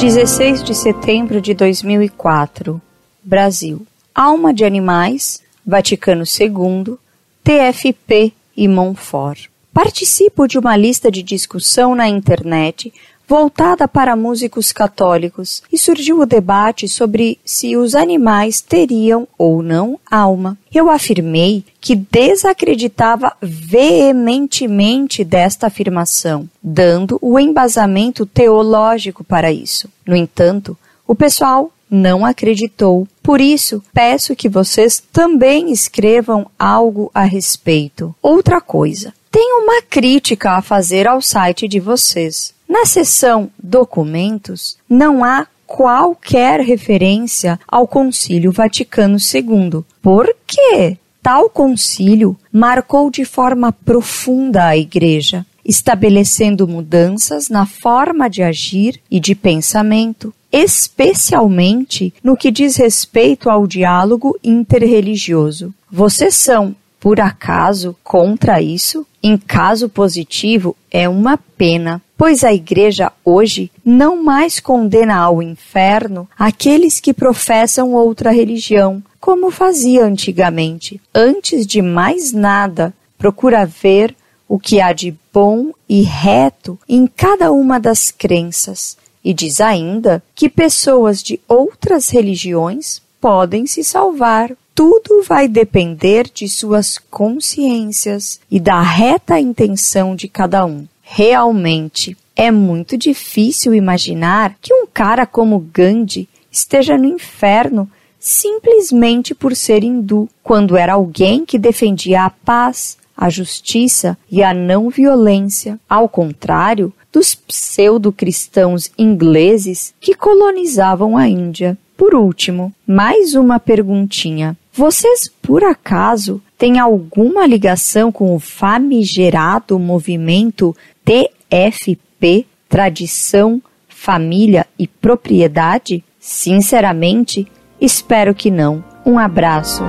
[0.00, 2.80] 16 de setembro de 2004,
[3.22, 3.86] Brasil.
[4.14, 6.96] Alma de Animais, Vaticano II,
[7.44, 9.50] TFP e Montfort.
[9.74, 12.90] Participo de uma lista de discussão na internet
[13.30, 20.00] voltada para músicos católicos e surgiu o debate sobre se os animais teriam ou não
[20.10, 20.58] alma.
[20.74, 29.88] Eu afirmei que desacreditava veementemente desta afirmação, dando o embasamento teológico para isso.
[30.04, 30.76] No entanto,
[31.06, 33.06] o pessoal não acreditou.
[33.22, 38.12] Por isso, peço que vocês também escrevam algo a respeito.
[38.20, 42.52] Outra coisa, tenho uma crítica a fazer ao site de vocês.
[42.70, 49.82] Na seção Documentos, não há qualquer referência ao Concílio Vaticano II.
[50.00, 50.96] Por quê?
[51.20, 59.18] Tal concílio marcou de forma profunda a Igreja, estabelecendo mudanças na forma de agir e
[59.18, 65.74] de pensamento, especialmente no que diz respeito ao diálogo interreligioso.
[65.90, 69.04] Vocês são, por acaso, contra isso?
[69.20, 76.28] Em caso positivo, é uma pena, pois a Igreja hoje não mais condena ao inferno
[76.38, 81.00] aqueles que professam outra religião, como fazia antigamente.
[81.14, 84.14] Antes de mais nada, procura ver
[84.46, 90.22] o que há de bom e reto em cada uma das crenças, e diz ainda
[90.34, 98.58] que pessoas de outras religiões podem se salvar tudo vai depender de suas consciências e
[98.58, 100.86] da reta intenção de cada um.
[101.12, 109.56] Realmente, é muito difícil imaginar que um cara como Gandhi esteja no inferno simplesmente por
[109.56, 115.80] ser hindu, quando era alguém que defendia a paz, a justiça e a não violência,
[115.88, 121.76] ao contrário dos pseudo-cristãos ingleses que colonizavam a Índia.
[121.96, 124.56] Por último, mais uma perguntinha.
[124.72, 130.74] Vocês, por acaso, têm alguma ligação com o famigerado movimento
[131.10, 136.04] TFP Tradição, Família e Propriedade?
[136.20, 137.48] Sinceramente,
[137.80, 138.84] espero que não.
[139.04, 139.82] Um abraço.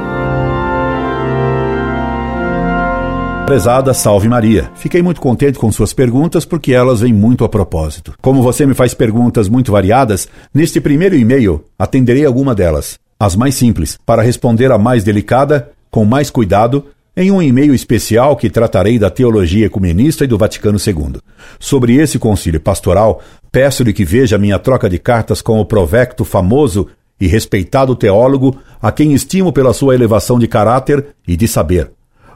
[3.45, 4.71] Prezada Salve Maria.
[4.73, 8.15] Fiquei muito contente com suas perguntas porque elas vêm muito a propósito.
[8.19, 13.53] Como você me faz perguntas muito variadas, neste primeiro e-mail atenderei alguma delas as mais
[13.53, 18.97] simples, para responder a mais delicada, com mais cuidado, em um e-mail especial que tratarei
[18.97, 21.19] da teologia ecumenista e do Vaticano II.
[21.59, 26.87] Sobre esse concílio pastoral, peço-lhe que veja minha troca de cartas com o provecto famoso
[27.19, 31.91] e respeitado teólogo, a quem estimo pela sua elevação de caráter e de saber,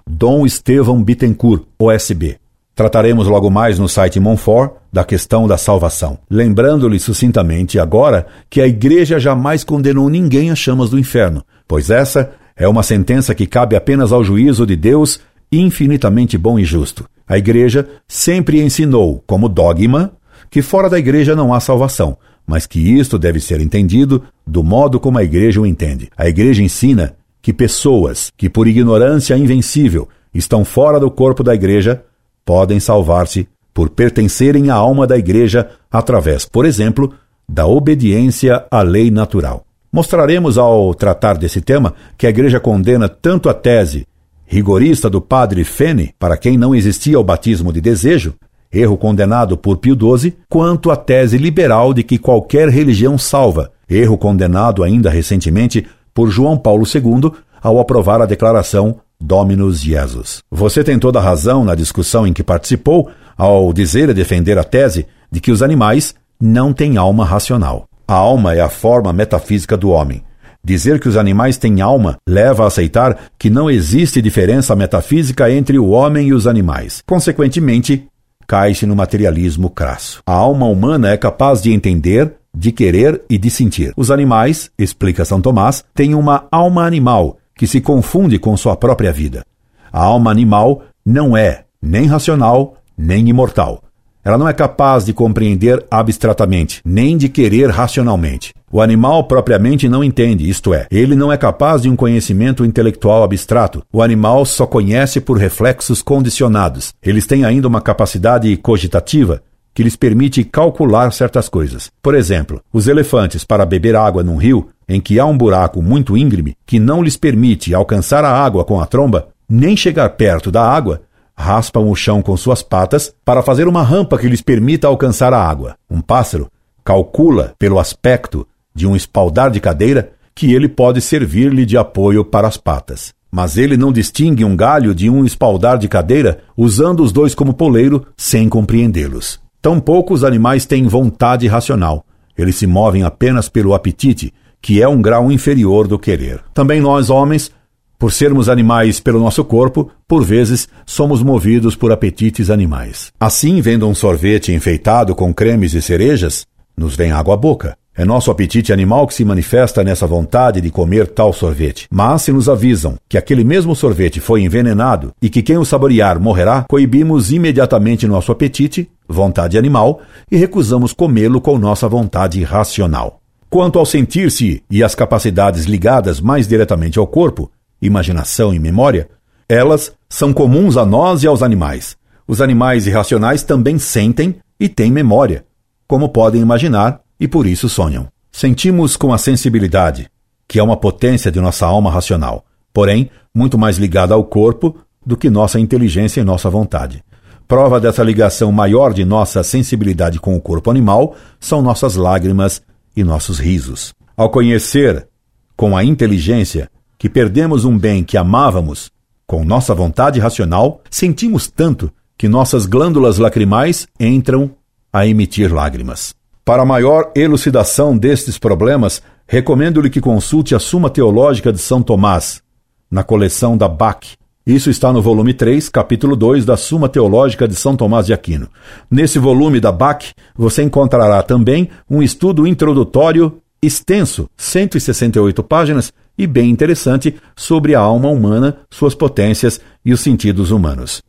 [0.07, 2.37] Dom Estevão Bittencourt, OSB.
[2.75, 8.67] Trataremos logo mais no site Monfort da questão da salvação, lembrando-lhe sucintamente agora que a
[8.67, 13.75] Igreja jamais condenou ninguém às chamas do inferno, pois essa é uma sentença que cabe
[13.75, 15.19] apenas ao juízo de Deus
[15.51, 17.05] infinitamente bom e justo.
[17.27, 20.13] A Igreja sempre ensinou, como dogma,
[20.49, 24.99] que fora da Igreja não há salvação, mas que isto deve ser entendido do modo
[24.99, 26.09] como a Igreja o entende.
[26.17, 32.03] A Igreja ensina que pessoas que, por ignorância invencível, estão fora do corpo da Igreja,
[32.43, 37.13] podem salvar-se por pertencerem à alma da Igreja através, por exemplo,
[37.47, 39.65] da obediência à lei natural.
[39.95, 44.05] Mostraremos ao tratar desse tema que a Igreja condena tanto a tese
[44.45, 48.33] rigorista do padre Fene, para quem não existia o batismo de desejo,
[48.69, 54.17] erro condenado por Pio XII, quanto a tese liberal de que qualquer religião salva, erro
[54.17, 57.31] condenado ainda recentemente por João Paulo II
[57.63, 60.43] ao aprovar a declaração Dominus Jesus.
[60.51, 64.63] Você tem toda a razão na discussão em que participou ao dizer e defender a
[64.65, 67.87] tese de que os animais não têm alma racional.
[68.07, 70.23] A alma é a forma metafísica do homem.
[70.63, 75.79] Dizer que os animais têm alma leva a aceitar que não existe diferença metafísica entre
[75.79, 77.01] o homem e os animais.
[77.05, 78.07] Consequentemente,
[78.47, 80.21] cai-se no materialismo crasso.
[80.25, 83.91] A alma humana é capaz de entender, de querer e de sentir.
[83.97, 89.11] Os animais, explica São Tomás, têm uma alma animal que se confunde com sua própria
[89.11, 89.43] vida.
[89.91, 93.81] A alma animal não é nem racional, nem imortal.
[94.25, 98.55] Ela não é capaz de compreender abstratamente, nem de querer racionalmente.
[98.71, 103.23] O animal propriamente não entende, isto é, ele não é capaz de um conhecimento intelectual
[103.23, 103.83] abstrato.
[103.93, 106.91] O animal só conhece por reflexos condicionados.
[107.03, 109.43] Eles têm ainda uma capacidade cogitativa
[109.75, 111.91] que lhes permite calcular certas coisas.
[112.01, 116.17] Por exemplo, os elefantes, para beber água num rio em que há um buraco muito
[116.17, 120.63] íngreme que não lhes permite alcançar a água com a tromba, nem chegar perto da
[120.63, 121.01] água,
[121.35, 125.41] raspam o chão com suas patas para fazer uma rampa que lhes permita alcançar a
[125.41, 125.75] água.
[125.89, 126.49] Um pássaro
[126.83, 132.47] calcula, pelo aspecto de um espaldar de cadeira, que ele pode servir-lhe de apoio para
[132.47, 133.13] as patas.
[133.31, 137.53] Mas ele não distingue um galho de um espaldar de cadeira, usando os dois como
[137.53, 139.39] poleiro, sem compreendê-los.
[139.61, 142.05] Tampouco os animais têm vontade racional.
[142.37, 146.43] Eles se movem apenas pelo apetite, que é um grau inferior do querer.
[146.53, 147.51] Também nós, homens,
[147.97, 153.11] por sermos animais pelo nosso corpo, por vezes somos movidos por apetites animais.
[153.19, 156.45] Assim, vendo um sorvete enfeitado com cremes e cerejas,
[156.77, 157.77] nos vem água à boca.
[157.97, 161.87] É nosso apetite animal que se manifesta nessa vontade de comer tal sorvete.
[161.89, 166.19] Mas se nos avisam que aquele mesmo sorvete foi envenenado e que quem o saborear
[166.19, 173.21] morrerá, coibimos imediatamente nosso apetite, vontade animal, e recusamos comê-lo com nossa vontade racional.
[173.49, 177.49] Quanto ao sentir-se e as capacidades ligadas mais diretamente ao corpo,
[177.81, 179.09] imaginação e memória,
[179.47, 181.97] elas são comuns a nós e aos animais.
[182.27, 185.45] Os animais irracionais também sentem e têm memória,
[185.87, 188.07] como podem imaginar e por isso sonham.
[188.31, 190.09] Sentimos com a sensibilidade,
[190.47, 194.75] que é uma potência de nossa alma racional, porém muito mais ligada ao corpo
[195.05, 197.03] do que nossa inteligência e nossa vontade.
[197.47, 202.61] Prova dessa ligação maior de nossa sensibilidade com o corpo animal são nossas lágrimas
[202.97, 203.93] e nossos risos.
[204.17, 205.07] Ao conhecer
[205.55, 206.69] com a inteligência
[207.05, 208.89] que perdemos um bem que amávamos,
[209.27, 214.49] com nossa vontade racional, sentimos tanto que nossas glândulas lacrimais entram
[214.91, 216.15] a emitir lágrimas.
[216.43, 222.41] Para maior elucidação destes problemas, recomendo-lhe que consulte a Suma Teológica de São Tomás,
[222.89, 224.03] na coleção da Bach.
[224.43, 228.49] Isso está no volume 3, capítulo 2 da Suma Teológica de São Tomás de Aquino.
[228.89, 230.03] Nesse volume da Bach,
[230.35, 238.09] você encontrará também um estudo introdutório extenso, 168 páginas, e bem interessante sobre a alma
[238.09, 241.01] humana, suas potências e os sentidos humanos.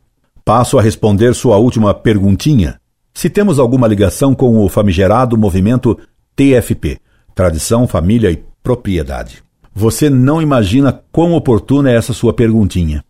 [0.43, 2.79] Passo a responder sua última perguntinha
[3.13, 5.97] se temos alguma ligação com o famigerado movimento
[6.35, 6.99] TFP
[7.33, 9.43] Tradição, Família e Propriedade.
[9.73, 13.03] Você não imagina quão oportuna é essa sua perguntinha.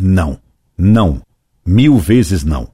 [0.00, 0.38] Não,
[0.76, 1.20] não,
[1.66, 2.68] mil vezes não.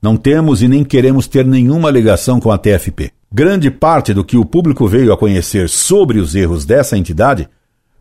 [0.00, 3.10] Não temos e nem queremos ter nenhuma ligação com a TFP.
[3.30, 7.48] Grande parte do que o público veio a conhecer sobre os erros dessa entidade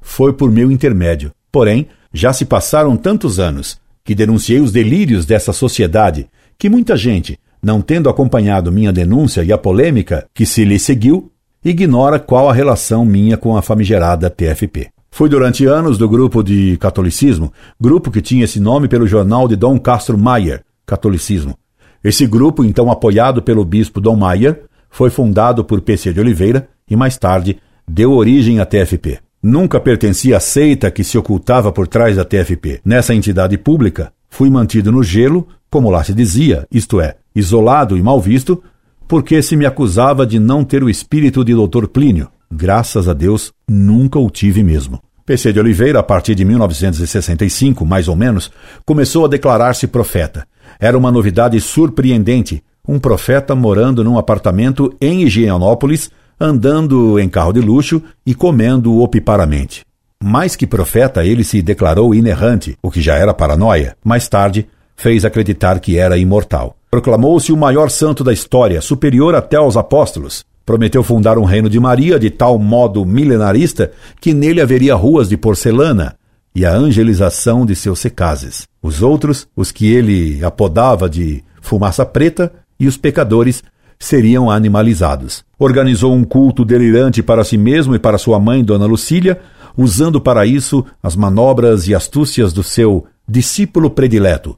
[0.06, 1.32] foi por meu intermédio.
[1.52, 6.28] Porém, já se passaram tantos anos que denunciei os delírios dessa sociedade
[6.60, 11.32] que muita gente, não tendo acompanhado minha denúncia e a polêmica que se lhe seguiu,
[11.64, 14.90] ignora qual a relação minha com a famigerada TFP.
[15.10, 17.52] Fui durante anos do grupo de catolicismo,
[17.82, 21.58] grupo que tinha esse nome pelo jornal de Dom Castro Maier, Catolicismo.
[22.04, 26.96] Esse grupo, então apoiado pelo bispo Dom Maier, foi fundado por PC de Oliveira e
[26.96, 29.25] mais tarde deu origem à TFP.
[29.48, 32.82] Nunca pertencia à seita que se ocultava por trás da TFP.
[32.84, 38.02] Nessa entidade pública, fui mantido no gelo, como lá se dizia, isto é, isolado e
[38.02, 38.64] mal visto,
[39.08, 41.86] porque se me acusava de não ter o espírito de Dr.
[41.86, 42.28] Plínio.
[42.52, 45.00] Graças a Deus, nunca o tive mesmo.
[45.28, 48.52] PC de Oliveira, a partir de 1965, mais ou menos,
[48.84, 50.48] começou a declarar-se profeta.
[50.80, 56.10] Era uma novidade surpreendente, um profeta morando num apartamento em Higienópolis,
[56.40, 59.84] andando em carro de luxo e comendo opiparamente.
[60.24, 63.96] Mais que profeta, ele se declarou inerrante, o que já era paranoia.
[64.04, 66.76] Mais tarde, fez acreditar que era imortal.
[66.90, 70.44] Proclamou-se o maior santo da história, superior até aos apóstolos.
[70.66, 75.38] Prometeu fundar um reino de Maria de tal modo milenarista que nele haveria ruas de
[75.38, 76.16] porcelana
[76.56, 78.66] e a angelização de seus secazes.
[78.82, 83.64] Os outros, os que ele apodava de fumaça preta, e os pecadores
[84.00, 85.44] seriam animalizados.
[85.58, 89.40] Organizou um culto delirante para si mesmo e para sua mãe, Dona Lucília,
[89.78, 94.58] usando para isso as manobras e astúcias do seu discípulo predileto,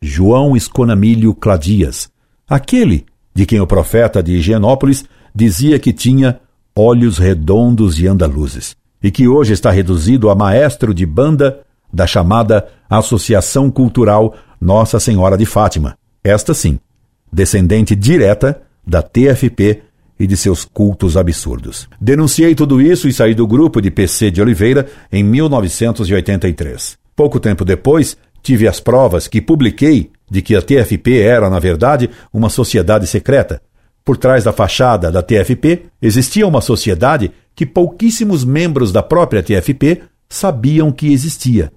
[0.00, 2.10] João Esconamilho Cladias,
[2.48, 5.04] aquele de quem o profeta de Higienópolis
[5.34, 6.40] dizia que tinha
[6.74, 11.60] olhos redondos e andaluzes, e que hoje está reduzido a maestro de banda
[11.92, 15.96] da chamada Associação Cultural Nossa Senhora de Fátima.
[16.22, 16.78] Esta sim,
[17.32, 19.82] descendente direta da TFP
[20.18, 21.88] e de seus cultos absurdos.
[22.00, 26.98] Denunciei tudo isso e saí do grupo de PC de Oliveira em 1983.
[27.14, 32.08] Pouco tempo depois, tive as provas que publiquei de que a TFP era, na verdade,
[32.32, 33.60] uma sociedade secreta.
[34.04, 40.02] Por trás da fachada da TFP existia uma sociedade que pouquíssimos membros da própria TFP
[40.28, 41.70] sabiam que existia.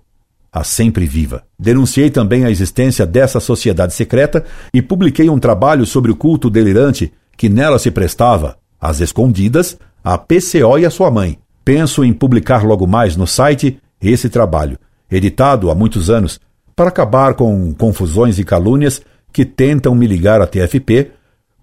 [0.51, 1.43] A Sempre Viva.
[1.57, 4.43] Denunciei também a existência dessa sociedade secreta
[4.73, 10.17] e publiquei um trabalho sobre o culto delirante que nela se prestava, às escondidas, a
[10.17, 11.39] PCO e a sua mãe.
[11.63, 14.77] Penso em publicar logo mais no site esse trabalho,
[15.09, 16.39] editado há muitos anos,
[16.75, 21.11] para acabar com confusões e calúnias que tentam me ligar à TFP,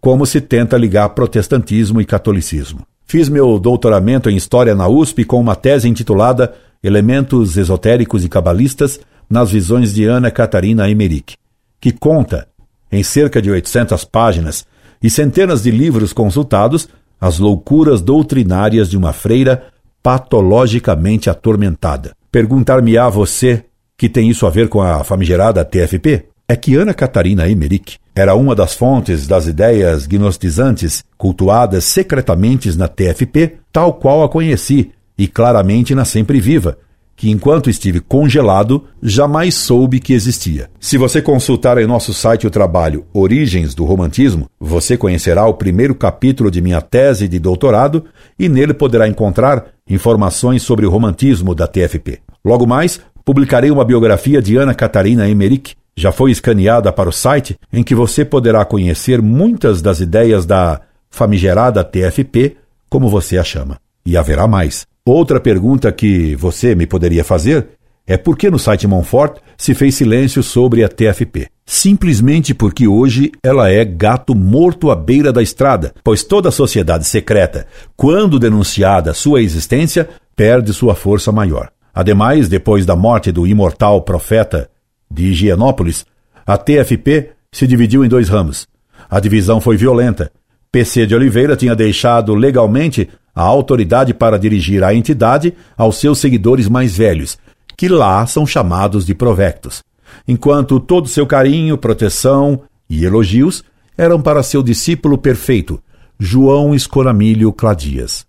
[0.01, 2.87] como se tenta ligar protestantismo e catolicismo.
[3.05, 9.01] Fiz meu doutoramento em História na USP com uma tese intitulada Elementos Esotéricos e Cabalistas
[9.29, 11.37] nas Visões de Ana Catarina Emmerich,
[11.81, 12.49] que conta,
[12.91, 14.65] em cerca de 800 páginas
[15.03, 16.89] e centenas de livros consultados,
[17.21, 19.65] as loucuras doutrinárias de uma freira
[20.03, 22.13] patologicamente atormentada.
[22.31, 23.65] Perguntar-me-á você
[23.97, 26.27] que tem isso a ver com a famigerada TFP?
[26.47, 32.89] É que Ana Catarina Emmerich era uma das fontes das ideias gnostizantes cultuadas secretamente na
[32.89, 36.79] TFP, tal qual a conheci, e claramente na Sempre Viva,
[37.19, 40.71] que enquanto estive congelado, jamais soube que existia.
[40.79, 45.97] Se você consultar em nosso site o trabalho Origens do Romantismo, você conhecerá o primeiro
[45.97, 48.05] capítulo de minha tese de doutorado
[48.39, 52.21] e nele poderá encontrar informações sobre o romantismo da TFP.
[52.45, 57.59] Logo mais, publicarei uma biografia de Ana Catarina Emmerich, já foi escaneada para o site,
[57.73, 62.57] em que você poderá conhecer muitas das ideias da famigerada TFP,
[62.89, 63.79] como você a chama.
[64.07, 64.87] E haverá mais.
[65.11, 67.69] Outra pergunta que você me poderia fazer
[68.07, 71.49] é por que no site Monfort se fez silêncio sobre a TFP.
[71.65, 77.67] Simplesmente porque hoje ela é gato morto à beira da estrada, pois toda sociedade secreta,
[77.97, 81.71] quando denunciada sua existência, perde sua força maior.
[81.95, 84.69] Ademais, depois da morte do imortal profeta
[85.11, 86.05] de Higienópolis,
[86.47, 88.69] a TFP se dividiu em dois ramos.
[89.09, 90.31] A divisão foi violenta.
[90.79, 96.69] PC de Oliveira tinha deixado legalmente a autoridade para dirigir a entidade aos seus seguidores
[96.69, 97.37] mais velhos,
[97.77, 99.83] que lá são chamados de provectos,
[100.27, 103.65] enquanto todo seu carinho, proteção e elogios
[103.97, 105.83] eram para seu discípulo perfeito,
[106.17, 108.25] João Escoramilho Cladias.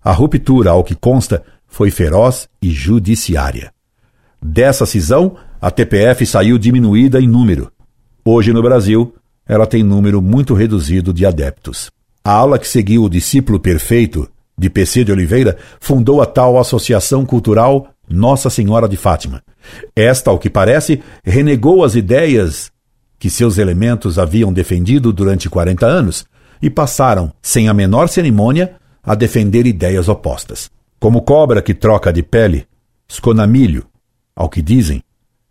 [0.00, 3.72] A ruptura, ao que consta, foi feroz e judiciária.
[4.40, 7.68] Dessa cisão, a TPF saiu diminuída em número.
[8.24, 9.12] Hoje no Brasil,
[9.50, 11.90] ela tem número muito reduzido de adeptos.
[12.22, 17.26] A ala que seguiu o discípulo perfeito de PC de Oliveira, fundou a tal Associação
[17.26, 19.42] Cultural Nossa Senhora de Fátima.
[19.96, 22.70] Esta, ao que parece, renegou as ideias
[23.18, 26.24] que seus elementos haviam defendido durante 40 anos
[26.62, 30.70] e passaram, sem a menor cerimônia, a defender ideias opostas.
[31.00, 32.66] Como cobra que troca de pele,
[33.10, 33.84] Sconamilho,
[34.36, 35.02] ao que dizem,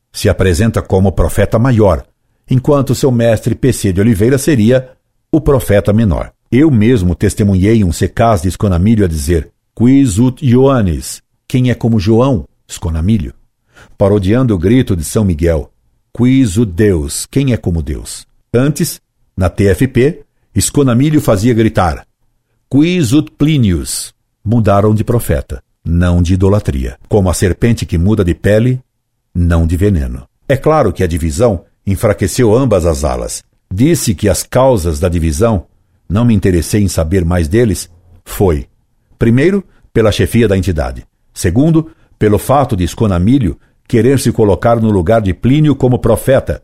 [0.09, 2.05] se apresenta como profeta maior,
[2.49, 4.91] enquanto seu mestre PC de Oliveira seria
[5.31, 6.31] o profeta menor.
[6.51, 11.21] Eu mesmo testemunhei um secaz de Esconamilho a dizer: Quis ut Ioannis?
[11.47, 12.45] Quem é como João?
[12.67, 13.33] Esconamilho.
[13.97, 15.71] Parodiando o grito de São Miguel:
[16.15, 17.27] Quis ut Deus?
[17.29, 18.25] Quem é como Deus?
[18.53, 18.99] Antes,
[19.37, 20.23] na TFP,
[20.55, 22.05] Esconamilho fazia gritar:
[22.71, 24.13] Quis ut Plinius?
[24.43, 26.97] Mudaram de profeta, não de idolatria.
[27.07, 28.81] Como a serpente que muda de pele,
[29.35, 30.27] não de veneno.
[30.47, 33.43] É claro que a divisão enfraqueceu ambas as alas.
[33.71, 35.65] Disse que as causas da divisão
[36.09, 37.89] não me interessei em saber mais deles
[38.25, 38.67] foi,
[39.17, 45.21] primeiro, pela chefia da entidade, segundo, pelo fato de Esconamilho querer se colocar no lugar
[45.21, 46.61] de Plínio como profeta,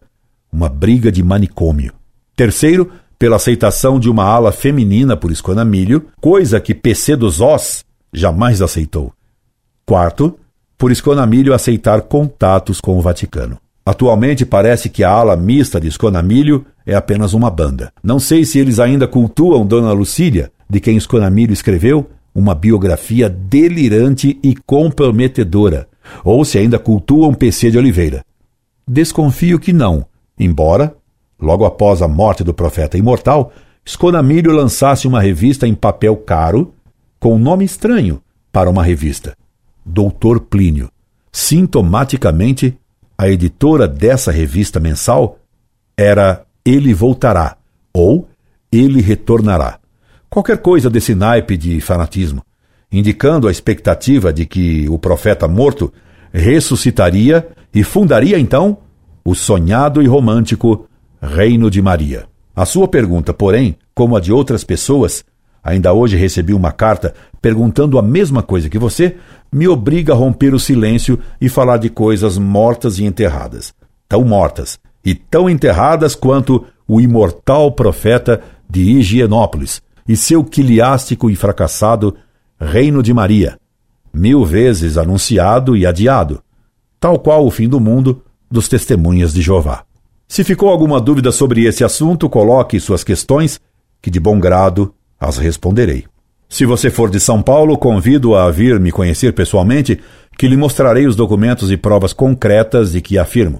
[0.51, 1.93] uma briga de manicômio.
[2.35, 8.61] Terceiro, pela aceitação de uma ala feminina por Esconamilho, coisa que PC dos Os jamais
[8.61, 9.11] aceitou.
[9.85, 10.37] Quarto,
[10.77, 13.57] por Esconamilho aceitar contatos com o Vaticano.
[13.85, 17.93] Atualmente parece que a ala mista de Esconamilho é apenas uma banda.
[18.03, 24.39] Não sei se eles ainda cultuam Dona Lucília, de quem Esconamilho escreveu uma biografia delirante
[24.43, 25.87] e comprometedora,
[26.23, 28.25] ou se ainda cultuam PC de Oliveira.
[28.87, 30.05] Desconfio que não,
[30.37, 30.95] embora,
[31.39, 33.53] logo após a morte do profeta imortal,
[33.85, 36.73] Esconamilho lançasse uma revista em papel caro,
[37.19, 38.19] com um nome estranho
[38.51, 39.37] para uma revista:
[39.85, 40.89] Doutor Plínio.
[41.31, 42.77] Sintomaticamente,
[43.17, 45.39] a editora dessa revista mensal
[45.97, 47.57] era Ele Voltará
[47.93, 48.27] ou
[48.71, 49.79] Ele Retornará.
[50.29, 52.43] Qualquer coisa desse naipe de fanatismo,
[52.91, 55.93] indicando a expectativa de que o profeta morto
[56.33, 58.79] ressuscitaria e fundaria então
[59.23, 60.87] o sonhado e romântico
[61.21, 62.25] Reino de Maria.
[62.55, 65.23] A sua pergunta, porém, como a de outras pessoas,
[65.65, 69.17] ainda hoje recebi uma carta perguntando a mesma coisa que você,
[69.51, 73.73] me obriga a romper o silêncio e falar de coisas mortas e enterradas.
[74.07, 81.35] Tão mortas e tão enterradas quanto o imortal profeta de Higienópolis e seu quiliástico e
[81.35, 82.15] fracassado
[82.59, 83.57] Reino de Maria,
[84.13, 86.43] mil vezes anunciado e adiado,
[86.99, 89.83] tal qual o fim do mundo dos testemunhas de Jeová.
[90.27, 93.59] Se ficou alguma dúvida sobre esse assunto, coloque suas questões,
[94.01, 96.05] que de bom grado as responderei.
[96.47, 99.99] Se você for de São Paulo, convido a vir me conhecer pessoalmente,
[100.37, 103.59] que lhe mostrarei os documentos e provas concretas de que afirmo.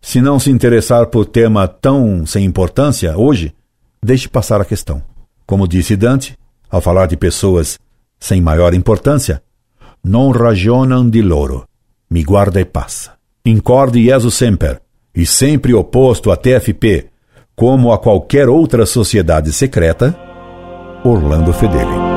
[0.00, 3.54] Se não se interessar por tema tão sem importância hoje,
[4.02, 5.02] deixe passar a questão.
[5.46, 6.36] Como disse Dante,
[6.70, 7.78] ao falar de pessoas
[8.18, 9.42] sem maior importância,
[10.04, 11.64] non ragionam di loro,
[12.10, 13.12] mi guarda e passa.
[13.44, 14.80] Incorde Jesus semper,
[15.14, 17.08] e sempre oposto à TFP,
[17.54, 20.16] como a qualquer outra sociedade secreta,
[21.04, 22.11] Orlando Fedeli.